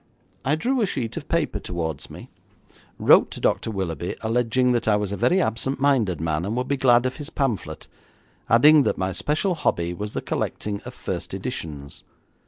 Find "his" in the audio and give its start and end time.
7.17-7.29